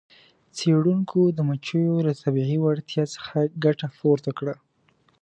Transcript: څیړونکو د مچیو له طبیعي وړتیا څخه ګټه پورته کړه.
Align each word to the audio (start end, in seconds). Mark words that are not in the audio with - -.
څیړونکو 0.57 1.19
د 1.37 1.39
مچیو 1.47 1.95
له 2.07 2.13
طبیعي 2.21 2.57
وړتیا 2.61 3.03
څخه 3.15 3.37
ګټه 3.63 3.87
پورته 3.97 4.31
کړه. 4.37 4.55